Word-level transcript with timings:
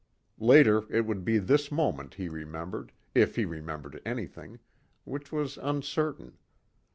Later 0.39 0.91
it 0.91 1.05
would 1.05 1.23
be 1.23 1.37
this 1.37 1.71
moment 1.71 2.15
he 2.15 2.27
remembered, 2.27 2.91
if 3.13 3.35
he 3.35 3.45
remembered 3.45 4.01
anything 4.03 4.57
which 5.03 5.31
was 5.31 5.59
uncertain. 5.59 6.39